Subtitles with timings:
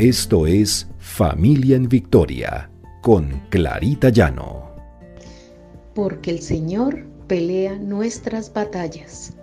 [0.00, 2.70] Esto es Familia en Victoria
[3.02, 4.74] con Clarita Llano.
[5.94, 9.36] Porque el Señor pelea nuestras batallas.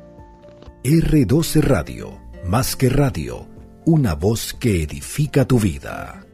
[0.84, 3.46] R12 Radio, más que radio,
[3.86, 6.26] una voz que edifica tu vida.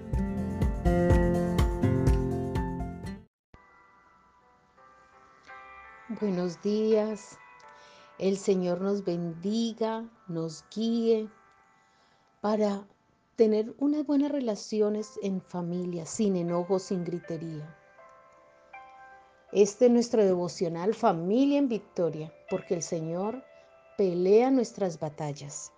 [6.21, 7.37] Buenos días.
[8.19, 11.27] El Señor nos bendiga, nos guíe
[12.39, 12.87] para
[13.35, 17.77] tener unas buenas relaciones en familia, sin enojo, sin gritería.
[19.51, 23.43] Este es nuestro devocional Familia en Victoria, porque el Señor
[23.97, 25.71] pelea nuestras batallas.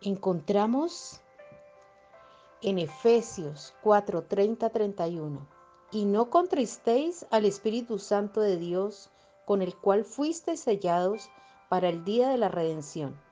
[0.00, 1.20] Encontramos
[2.62, 5.48] en Efesios 4, 30, 31,
[5.90, 9.10] y no contristéis al Espíritu Santo de Dios,
[9.46, 11.30] con el cual fuisteis sellados
[11.68, 13.27] para el día de la redención.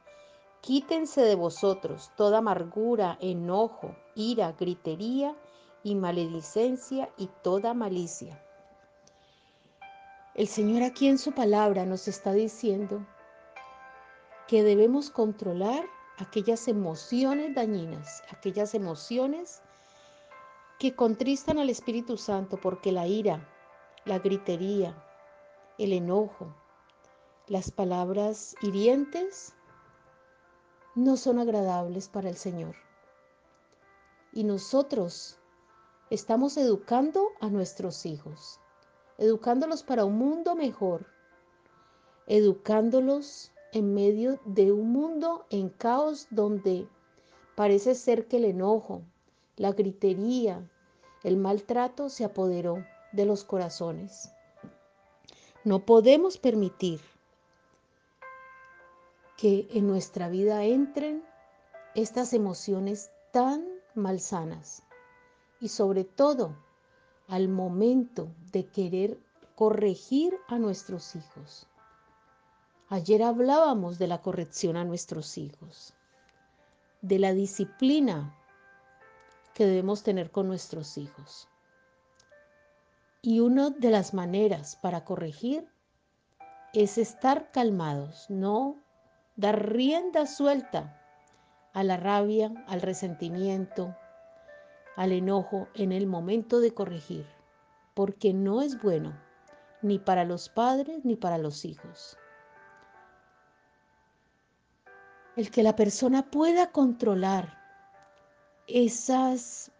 [0.67, 5.37] Quítense de vosotros toda amargura, enojo, ira, gritería
[5.85, 8.43] y maledicencia y toda malicia.
[10.35, 13.07] El Señor aquí en su palabra nos está diciendo
[14.49, 15.85] que debemos controlar
[16.19, 19.63] aquellas emociones dañinas, aquellas emociones
[20.81, 23.49] que contristan al Espíritu Santo, porque la ira,
[24.05, 25.01] la gritería,
[25.79, 26.53] el enojo,
[27.47, 29.56] las palabras hirientes
[30.97, 32.75] no son agradables para el Señor.
[34.33, 35.39] Y nosotros
[36.11, 38.59] estamos educando a nuestros hijos,
[39.19, 41.07] educándolos para un mundo mejor,
[42.27, 46.89] educándolos en medio de un mundo en caos donde
[47.57, 49.03] parece ser que el enojo,
[49.57, 50.67] la gritería,
[51.25, 54.31] el maltrato se apoderó de los corazones.
[55.63, 57.01] No podemos permitir
[59.37, 61.23] que en nuestra vida entren
[61.95, 64.83] estas emociones tan malsanas
[65.61, 66.57] y sobre todo
[67.29, 69.19] al momento de querer
[69.55, 71.67] corregir a nuestros hijos.
[72.89, 75.93] Ayer hablábamos de la corrección a nuestros hijos,
[77.01, 78.37] de la disciplina
[79.55, 81.49] que debemos tener con nuestros hijos.
[83.23, 85.69] Y una de las maneras para corregir
[86.75, 88.86] es estar calmados, no
[89.37, 91.01] dar rienda suelta
[91.73, 93.95] a la rabia, al resentimiento,
[94.97, 97.27] al enojo en el momento de corregir,
[97.95, 99.15] porque no es bueno
[99.83, 102.19] ni para los padres ni para los hijos.
[105.37, 107.59] El que la persona pueda controlar
[108.67, 109.71] esas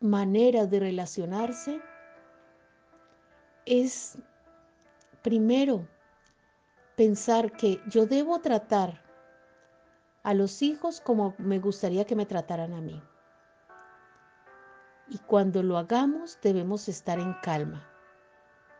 [0.00, 1.80] maneras de relacionarse
[3.66, 4.16] es
[5.22, 5.86] primero
[6.96, 9.02] pensar que yo debo tratar
[10.22, 13.00] a los hijos como me gustaría que me trataran a mí.
[15.08, 17.86] Y cuando lo hagamos debemos estar en calma,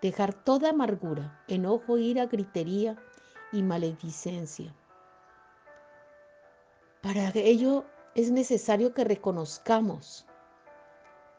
[0.01, 2.97] dejar toda amargura, enojo, ira, gritería
[3.53, 4.75] y maledicencia.
[7.03, 7.85] Para ello
[8.15, 10.27] es necesario que reconozcamos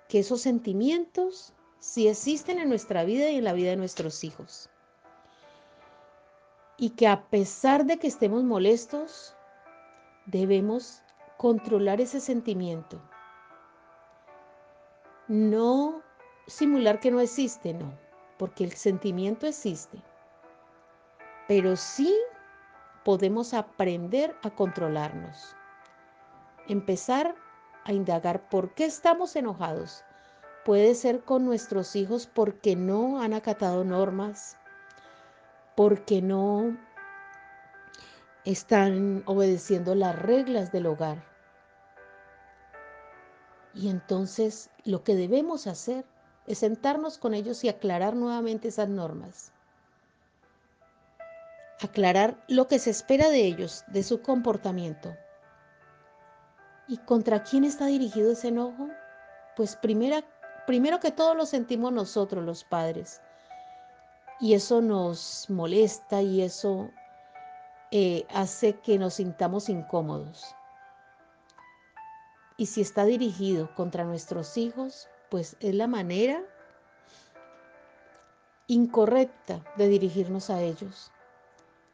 [0.08, 4.70] que esos sentimientos sí existen en nuestra vida y en la vida de nuestros hijos
[6.78, 9.36] y que a pesar de que estemos molestos,
[10.26, 11.02] debemos
[11.38, 13.02] controlar ese sentimiento.
[15.28, 16.02] No
[16.48, 17.92] simular que no existe, no,
[18.38, 20.02] porque el sentimiento existe.
[21.48, 22.16] Pero sí
[23.04, 25.56] podemos aprender a controlarnos.
[26.68, 27.36] Empezar
[27.86, 30.04] a indagar por qué estamos enojados.
[30.66, 34.58] Puede ser con nuestros hijos porque no han acatado normas,
[35.78, 36.76] porque no
[38.46, 41.24] están obedeciendo las reglas del hogar.
[43.76, 46.04] Y entonces lo que debemos hacer
[46.48, 49.52] es sentarnos con ellos y aclarar nuevamente esas normas.
[51.80, 55.16] Aclarar lo que se espera de ellos, de su comportamiento.
[56.88, 58.90] ¿Y contra quién está dirigido ese enojo?
[59.56, 63.22] Pues primero que todo lo sentimos nosotros los padres,
[64.40, 66.90] y eso nos molesta y eso
[67.92, 70.46] eh, hace que nos sintamos incómodos.
[72.58, 76.44] Y si está dirigido contra nuestros hijos, pues es la manera
[78.68, 81.12] incorrecta de dirigirnos a ellos.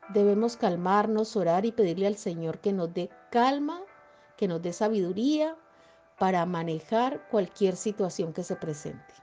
[0.10, 3.82] Debemos calmarnos, orar y pedirle al Señor que nos dé calma,
[4.38, 5.56] que nos dé sabiduría
[6.18, 9.14] para manejar cualquier situación que se presente.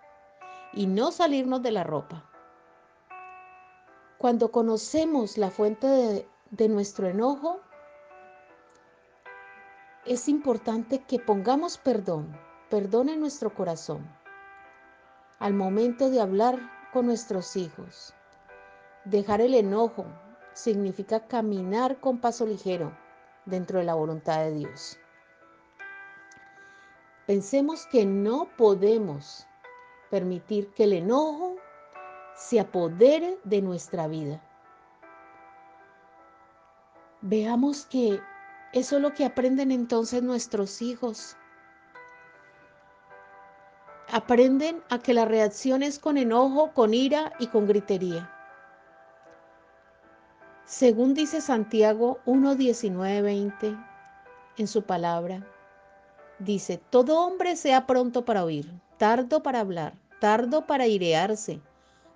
[0.73, 2.30] Y no salirnos de la ropa.
[4.21, 7.59] Cuando conocemos la fuente de, nuestro enojo,
[10.05, 12.39] es importante que pongamos perdón,
[12.69, 14.07] perdón en nuestro corazón
[15.39, 16.59] al momento de hablar
[16.93, 18.13] con nuestros hijos.
[19.07, 20.05] Dejar el enojo
[20.53, 22.95] significa caminar con paso ligero
[23.47, 24.99] dentro de la voluntad de Dios.
[27.27, 29.47] Pensemos que no podemos
[30.11, 31.50] permitir que el enojo
[32.41, 34.41] se apodere de nuestra vida.
[37.21, 38.19] Veamos que
[38.73, 41.37] eso es lo que aprenden entonces nuestros hijos.
[44.11, 48.33] Aprenden a que la reacción es con enojo, con ira y con gritería.
[50.65, 53.77] Según dice Santiago 1, 20
[54.57, 55.47] en su palabra,
[56.39, 61.61] dice, todo hombre sea pronto para oír, tardo para hablar, tardo para irearse,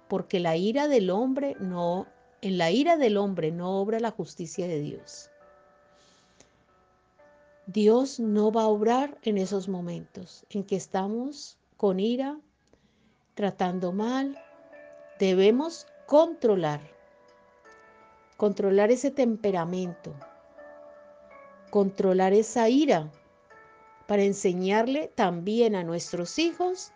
[0.09, 2.07] porque la ira del hombre no,
[2.43, 5.31] en la ira del hombre no obra la justicia de Dios.
[7.67, 12.39] Dios no va a obrar en esos momentos en que estamos con ira,
[13.35, 14.39] tratando mal.
[15.19, 16.81] Debemos controlar,
[18.37, 20.15] controlar ese temperamento,
[21.71, 23.11] controlar esa ira
[24.07, 26.93] para enseñarle también a nuestros hijos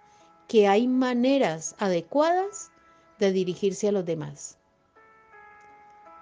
[0.49, 2.71] que hay maneras adecuadas
[3.19, 4.59] de dirigirse a los demás.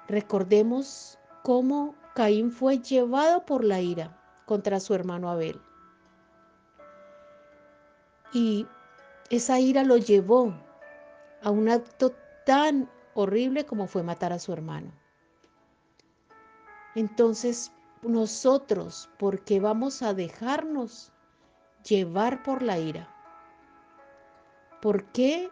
[0.08, 5.60] Recordemos cómo Caín fue llevado por la ira contra su hermano Abel.
[8.32, 8.66] Y
[9.30, 10.54] esa ira lo llevó
[11.42, 12.14] a un acto
[12.44, 14.92] tan horrible como fue matar a su hermano.
[16.94, 17.72] Entonces,
[18.02, 21.12] nosotros, ¿por qué vamos a dejarnos
[21.86, 23.08] llevar por la ira?
[24.80, 25.50] ¿Por qué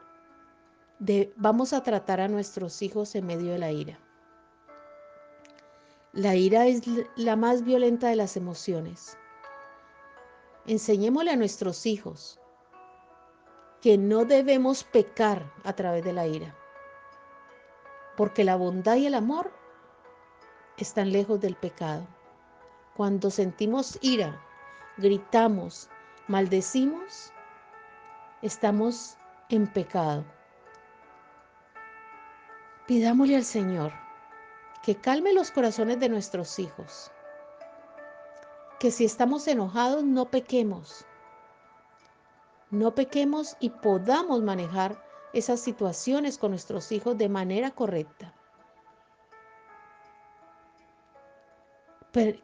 [1.37, 3.99] vamos a tratar a nuestros hijos en medio de la ira?
[6.13, 6.83] La ira es
[7.17, 9.19] la más violenta de las emociones.
[10.67, 12.41] Enseñémosle a nuestros hijos
[13.83, 16.55] que no debemos pecar a través de la ira,
[18.17, 19.53] porque la bondad y el amor
[20.79, 22.07] están lejos del pecado.
[22.97, 24.41] Cuando sentimos ira,
[24.97, 25.91] gritamos,
[26.29, 27.33] maldecimos,
[28.41, 29.17] estamos
[29.51, 30.25] en pecado.
[32.87, 33.93] Pidámosle al Señor
[34.83, 37.11] que calme los corazones de nuestros hijos,
[38.79, 41.07] que si estamos enojados no pequemos,
[42.71, 45.03] no pequemos y podamos manejar
[45.33, 48.35] esas situaciones con nuestros hijos de manera correcta.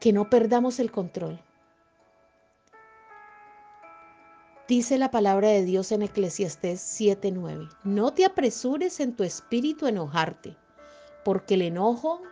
[0.00, 1.38] que no perdamos el control.
[4.70, 9.88] Dice la palabra de Dios en Eclesiastés 7:9, no te apresures en tu espíritu a
[9.88, 10.56] enojarte,
[11.24, 12.22] porque el enojo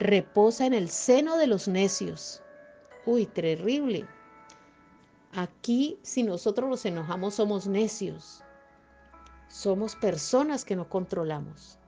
[0.00, 2.42] reposa en el seno de los necios.
[3.06, 4.08] Uy, terrible.
[5.34, 8.42] Aquí, si nosotros nos enojamos, somos necios.
[9.46, 11.78] Somos personas que no controlamos.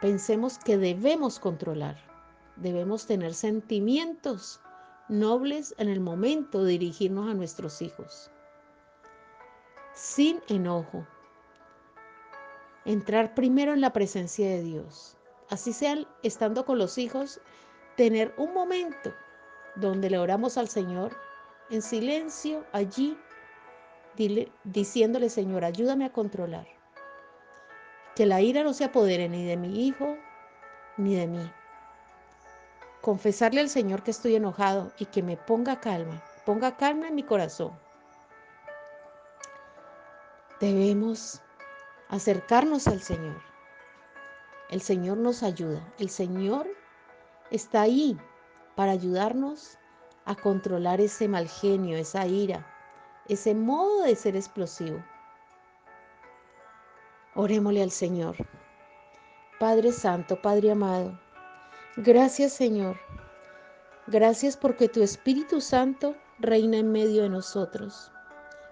[0.00, 1.98] Pensemos que debemos controlar.
[2.56, 4.62] Debemos tener sentimientos
[5.08, 8.30] nobles en el momento de dirigirnos a nuestros hijos.
[9.94, 11.06] Sin enojo.
[12.84, 15.16] Entrar primero en la presencia de Dios.
[15.50, 17.40] Así sea estando con los hijos,
[17.96, 19.12] tener un momento
[19.76, 21.16] donde le oramos al Señor
[21.70, 23.18] en silencio allí,
[24.64, 26.66] diciéndole, Señor, ayúdame a controlar.
[28.14, 30.16] Que la ira no se apodere ni de mi hijo
[30.96, 31.52] ni de mí.
[33.00, 37.22] Confesarle al Señor que estoy enojado y que me ponga calma, ponga calma en mi
[37.22, 37.72] corazón.
[40.60, 41.40] Debemos
[42.08, 43.40] acercarnos al Señor.
[44.70, 45.80] El Señor nos ayuda.
[45.98, 46.66] El Señor
[47.50, 48.18] está ahí
[48.74, 49.78] para ayudarnos
[50.24, 52.66] a controlar ese mal genio, esa ira,
[53.28, 55.02] ese modo de ser explosivo.
[57.34, 58.36] Orémosle al Señor.
[59.58, 61.18] Padre Santo, Padre amado,
[61.96, 62.96] gracias Señor.
[64.06, 68.10] Gracias porque tu Espíritu Santo reina en medio de nosotros,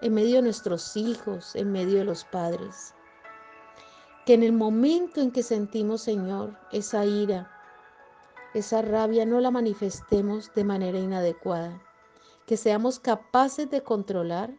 [0.00, 2.94] en medio de nuestros hijos, en medio de los padres.
[4.24, 7.50] Que en el momento en que sentimos, Señor, esa ira,
[8.54, 11.82] esa rabia no la manifestemos de manera inadecuada,
[12.46, 14.54] que seamos capaces de controlar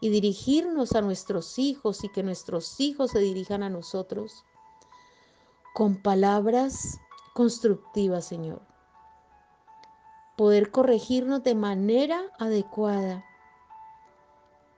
[0.00, 4.44] y dirigirnos a nuestros hijos y que nuestros hijos se dirijan a nosotros
[5.74, 6.98] con palabras
[7.34, 8.62] constructivas, Señor.
[10.36, 13.24] Poder corregirnos de manera adecuada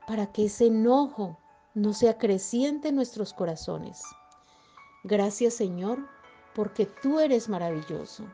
[0.06, 1.38] para que ese enojo
[1.74, 4.02] no sea creciente en nuestros corazones.
[5.04, 6.08] Gracias, Señor,
[6.54, 8.24] porque tú eres maravilloso.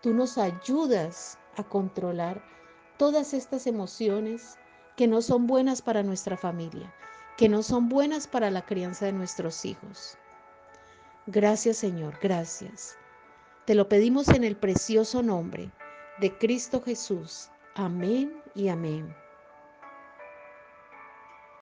[0.00, 2.42] Tú nos ayudas a controlar
[2.96, 4.56] todas estas emociones
[4.96, 6.94] que no son buenas para nuestra familia,
[7.36, 10.16] que no son buenas para la crianza de nuestros hijos.
[11.26, 12.99] Gracias Señor, gracias.
[13.66, 15.70] Te lo pedimos en el precioso nombre
[16.20, 17.48] de Cristo Jesús.
[17.74, 19.19] Amén y amén.